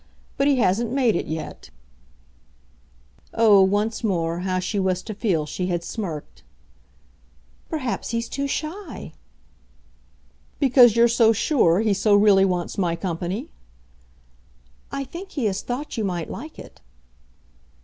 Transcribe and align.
But 0.35 0.47
he 0.47 0.55
hasn't 0.55 0.91
made 0.91 1.15
it 1.15 1.27
yet." 1.27 1.69
Oh, 3.35 3.61
once 3.61 4.03
more, 4.03 4.39
how 4.39 4.57
she 4.57 4.79
was 4.79 5.03
to 5.03 5.13
feel 5.13 5.45
she 5.45 5.67
had 5.67 5.83
smirked! 5.83 6.41
"Perhaps 7.69 8.09
he's 8.09 8.27
too 8.27 8.47
shy!" 8.47 9.13
"Because 10.59 10.95
you're 10.95 11.07
so 11.07 11.33
sure 11.33 11.81
he 11.81 11.93
so 11.93 12.15
really 12.15 12.45
wants 12.45 12.79
my 12.79 12.95
company?" 12.95 13.51
"I 14.91 15.03
think 15.03 15.33
he 15.33 15.45
has 15.45 15.61
thought 15.61 15.97
you 15.97 16.03
might 16.03 16.31
like 16.31 16.57
it." 16.57 16.81